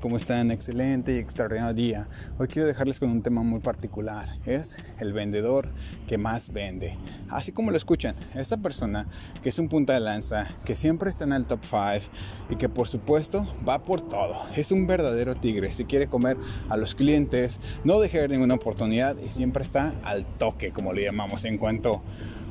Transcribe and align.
¿Cómo 0.00 0.16
están? 0.16 0.52
Excelente 0.52 1.12
y 1.12 1.18
extraordinario 1.18 1.74
día. 1.74 2.08
Hoy 2.38 2.46
quiero 2.46 2.68
dejarles 2.68 3.00
con 3.00 3.10
un 3.10 3.20
tema 3.20 3.42
muy 3.42 3.58
particular. 3.58 4.28
Es 4.46 4.78
el 5.00 5.12
vendedor 5.12 5.68
que 6.06 6.18
más 6.18 6.52
vende. 6.52 6.96
Así 7.28 7.50
como 7.50 7.72
lo 7.72 7.76
escuchan, 7.76 8.14
esta 8.36 8.58
persona 8.58 9.08
que 9.42 9.48
es 9.48 9.58
un 9.58 9.68
punta 9.68 9.92
de 9.92 10.00
lanza, 10.00 10.46
que 10.64 10.76
siempre 10.76 11.10
está 11.10 11.24
en 11.24 11.32
el 11.32 11.48
top 11.48 11.60
5 11.64 12.12
y 12.50 12.56
que 12.56 12.68
por 12.68 12.86
supuesto 12.86 13.44
va 13.68 13.82
por 13.82 14.00
todo. 14.00 14.36
Es 14.56 14.70
un 14.70 14.86
verdadero 14.86 15.34
tigre. 15.34 15.72
Si 15.72 15.84
quiere 15.84 16.06
comer 16.06 16.36
a 16.68 16.76
los 16.76 16.94
clientes, 16.94 17.58
no 17.82 17.98
deja 17.98 18.28
ninguna 18.28 18.54
oportunidad 18.54 19.16
y 19.18 19.30
siempre 19.30 19.64
está 19.64 19.92
al 20.04 20.24
toque, 20.24 20.70
como 20.70 20.92
le 20.92 21.02
llamamos. 21.02 21.44
En 21.44 21.58
cuanto 21.58 22.02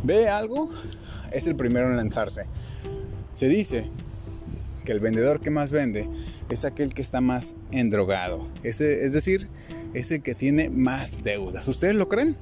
ve 0.03 0.27
algo, 0.27 0.69
es 1.31 1.47
el 1.47 1.55
primero 1.55 1.87
en 1.89 1.95
lanzarse. 1.95 2.45
Se 3.33 3.47
dice 3.47 3.89
el 4.91 4.99
vendedor 4.99 5.41
que 5.41 5.49
más 5.49 5.71
vende 5.71 6.07
es 6.49 6.65
aquel 6.65 6.93
que 6.93 7.01
está 7.01 7.21
más 7.21 7.55
endrogado. 7.71 8.47
Es 8.63 8.79
decir, 8.79 9.49
es 9.93 10.11
el 10.11 10.21
que 10.21 10.35
tiene 10.35 10.69
más 10.69 11.23
deudas. 11.23 11.67
¿Ustedes 11.67 11.95
lo 11.95 12.07
creen? 12.09 12.35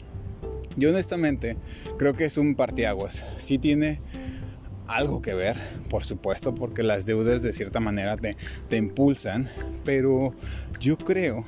Yo 0.75 0.89
honestamente 0.89 1.57
creo 1.97 2.13
que 2.13 2.25
es 2.25 2.37
un 2.37 2.55
partiaguas. 2.55 3.23
Sí 3.37 3.57
tiene 3.57 3.99
algo 4.87 5.21
que 5.21 5.33
ver, 5.33 5.55
por 5.89 6.03
supuesto, 6.03 6.55
porque 6.55 6.83
las 6.83 7.05
deudas 7.05 7.43
de 7.43 7.53
cierta 7.53 7.79
manera 7.79 8.17
te, 8.17 8.35
te 8.69 8.77
impulsan, 8.77 9.47
pero 9.85 10.33
yo 10.79 10.97
creo 10.97 11.45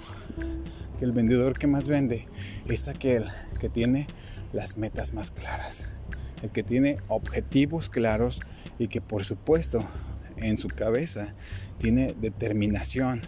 que 0.99 1.05
el 1.05 1.12
vendedor 1.12 1.58
que 1.58 1.68
más 1.68 1.88
vende 1.88 2.27
es 2.68 2.88
aquel 2.88 3.26
que 3.60 3.70
tiene 3.70 4.08
las 4.54 4.77
metas 4.77 5.13
más 5.13 5.32
claras, 5.32 5.96
el 6.44 6.52
que 6.52 6.62
tiene 6.62 6.98
objetivos 7.08 7.90
claros 7.90 8.41
y 8.77 8.88
que 8.88 9.02
por 9.02 9.24
supuesto 9.24 9.84
en 10.41 10.58
su 10.58 10.68
cabeza, 10.68 11.34
tiene 11.77 12.15
determinación. 12.20 13.21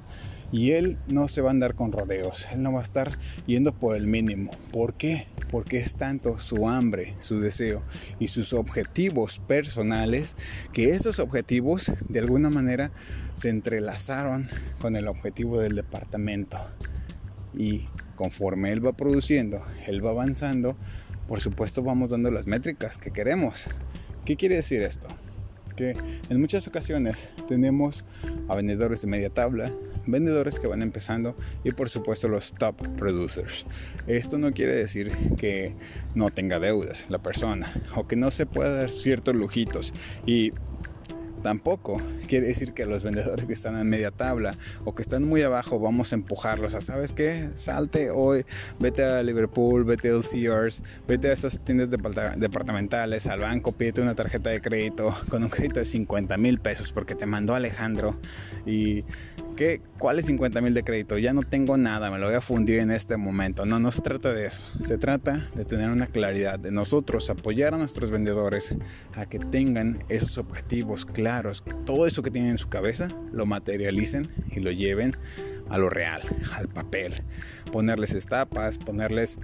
Y 0.51 0.71
él 0.71 0.99
no 1.07 1.27
se 1.27 1.41
va 1.41 1.49
a 1.49 1.51
andar 1.51 1.73
con 1.73 1.91
rodeos, 1.91 2.45
él 2.51 2.61
no 2.61 2.71
va 2.71 2.81
a 2.81 2.83
estar 2.83 3.17
yendo 3.47 3.73
por 3.73 3.95
el 3.95 4.05
mínimo. 4.05 4.51
¿Por 4.71 4.93
qué? 4.93 5.25
Porque 5.49 5.79
es 5.79 5.95
tanto 5.95 6.37
su 6.37 6.69
hambre, 6.69 7.15
su 7.17 7.39
deseo 7.39 7.81
y 8.19 8.27
sus 8.27 8.53
objetivos 8.53 9.39
personales 9.39 10.37
que 10.71 10.91
esos 10.91 11.17
objetivos 11.17 11.91
de 12.07 12.19
alguna 12.19 12.51
manera 12.51 12.91
se 13.33 13.49
entrelazaron 13.49 14.47
con 14.79 14.95
el 14.95 15.07
objetivo 15.07 15.59
del 15.59 15.75
departamento. 15.75 16.59
Y 17.57 17.85
conforme 18.15 18.71
él 18.71 18.85
va 18.85 18.93
produciendo, 18.93 19.59
él 19.87 20.05
va 20.05 20.11
avanzando, 20.11 20.77
por 21.27 21.41
supuesto 21.41 21.81
vamos 21.81 22.11
dando 22.11 22.29
las 22.29 22.45
métricas 22.45 22.99
que 22.99 23.09
queremos. 23.09 23.65
¿Qué 24.23 24.35
quiere 24.35 24.57
decir 24.57 24.83
esto? 24.83 25.07
Que 25.75 25.95
en 26.29 26.39
muchas 26.39 26.67
ocasiones 26.67 27.29
tenemos 27.47 28.05
a 28.47 28.55
vendedores 28.55 29.01
de 29.01 29.07
media 29.07 29.29
tabla, 29.29 29.71
vendedores 30.05 30.59
que 30.59 30.67
van 30.67 30.81
empezando 30.81 31.35
y 31.63 31.71
por 31.71 31.89
supuesto 31.89 32.27
los 32.27 32.53
top 32.53 32.75
producers. 32.95 33.65
Esto 34.07 34.37
no 34.37 34.51
quiere 34.51 34.75
decir 34.75 35.11
que 35.37 35.75
no 36.15 36.29
tenga 36.31 36.59
deudas 36.59 37.09
la 37.09 37.21
persona 37.21 37.71
o 37.95 38.07
que 38.07 38.15
no 38.15 38.31
se 38.31 38.45
pueda 38.45 38.73
dar 38.73 38.91
ciertos 38.91 39.35
lujitos 39.35 39.93
y 40.25 40.53
Tampoco 41.43 42.01
quiere 42.27 42.47
decir 42.47 42.73
que 42.73 42.85
los 42.85 43.03
vendedores 43.03 43.45
que 43.45 43.53
están 43.53 43.77
en 43.77 43.89
media 43.89 44.11
tabla 44.11 44.55
o 44.85 44.95
que 44.95 45.01
están 45.01 45.25
muy 45.25 45.41
abajo 45.41 45.77
vamos 45.77 46.13
a 46.13 46.15
empujarlos 46.15 46.73
a, 46.73 46.81
¿sabes 46.81 47.11
qué? 47.11 47.49
Salte 47.53 48.09
hoy, 48.11 48.45
vete 48.79 49.03
a 49.03 49.21
Liverpool, 49.21 49.83
vete 49.83 50.09
a 50.09 50.21
Sears, 50.21 50.81
vete 51.05 51.27
a 51.27 51.33
estas 51.33 51.59
tiendas 51.59 51.89
departamentales, 51.89 53.27
al 53.27 53.41
banco, 53.41 53.73
pídete 53.73 54.01
una 54.01 54.15
tarjeta 54.15 54.49
de 54.49 54.61
crédito 54.61 55.13
con 55.29 55.43
un 55.43 55.49
crédito 55.49 55.79
de 55.79 55.85
50 55.85 56.37
mil 56.37 56.59
pesos 56.59 56.93
porque 56.93 57.13
te 57.13 57.25
mandó 57.25 57.53
Alejandro 57.53 58.17
y 58.65 59.03
¿Qué, 59.55 59.81
¿Cuáles 59.99 60.25
50 60.25 60.61
mil 60.61 60.73
de 60.73 60.83
crédito? 60.83 61.17
Ya 61.19 61.31
no 61.31 61.43
tengo 61.43 61.77
nada, 61.77 62.09
me 62.09 62.17
lo 62.17 62.25
voy 62.25 62.35
a 62.35 62.41
fundir 62.41 62.79
en 62.79 62.89
este 62.89 63.17
momento. 63.17 63.65
No, 63.67 63.79
no 63.79 63.91
se 63.91 64.01
trata 64.01 64.33
de 64.33 64.47
eso. 64.47 64.65
Se 64.79 64.97
trata 64.97 65.39
de 65.53 65.63
tener 65.63 65.91
una 65.91 66.07
claridad, 66.07 66.57
de 66.57 66.71
nosotros 66.71 67.29
apoyar 67.29 67.75
a 67.75 67.77
nuestros 67.77 68.09
vendedores 68.09 68.75
a 69.13 69.27
que 69.27 69.37
tengan 69.37 69.99
esos 70.09 70.39
objetivos 70.39 71.05
claros. 71.05 71.63
Todo 71.85 72.07
eso 72.07 72.23
que 72.23 72.31
tienen 72.31 72.51
en 72.51 72.57
su 72.57 72.67
cabeza 72.67 73.09
lo 73.31 73.45
materialicen 73.45 74.27
y 74.51 74.59
lo 74.59 74.71
lleven 74.71 75.15
a 75.69 75.77
lo 75.77 75.89
real, 75.89 76.21
al 76.53 76.67
papel. 76.67 77.13
Ponerles 77.71 78.13
estapas, 78.13 78.79
ponerles 78.79 79.37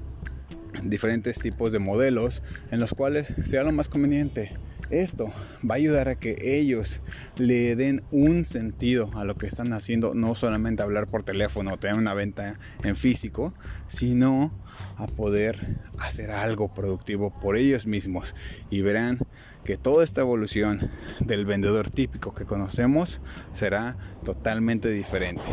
diferentes 0.82 1.38
tipos 1.38 1.72
de 1.72 1.80
modelos 1.80 2.42
en 2.72 2.80
los 2.80 2.94
cuales 2.96 3.28
sea 3.44 3.64
lo 3.64 3.72
más 3.72 3.90
conveniente 3.90 4.52
esto 4.90 5.28
va 5.70 5.76
a 5.76 5.78
ayudar 5.78 6.08
a 6.10 6.16
que 6.16 6.36
ellos 6.42 7.02
le 7.38 7.76
den 7.76 8.04
un 8.12 8.46
sentido 8.46 9.12
a 9.16 9.26
lo 9.26 9.36
que 9.36 9.48
están 9.48 9.74
haciendo, 9.74 10.14
no 10.14 10.36
solamente 10.36 10.84
hablar 10.84 11.08
por 11.08 11.24
teléfono 11.24 11.74
o 11.74 11.78
tener 11.78 11.96
una 11.96 12.14
venta 12.14 12.60
en 12.84 12.96
físico, 12.96 13.54
sino 13.88 14.52
a 14.96 15.08
poder 15.08 15.78
hacer 16.00 16.32
algo 16.32 16.74
productivo 16.74 17.32
por 17.40 17.58
ellos 17.58 17.88
mismos 17.88 18.36
y 18.70 18.82
verán 18.82 19.20
que 19.64 19.78
toda 19.78 20.04
esta 20.04 20.22
evolución 20.22 20.80
del 21.20 21.46
vendedor 21.46 21.90
típico 21.90 22.34
que 22.34 22.46
conocemos 22.46 23.22
será 23.52 23.98
totalmente 24.24 24.90
diferente. 24.90 25.50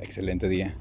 Excelente 0.00 0.48
día. 0.48 0.74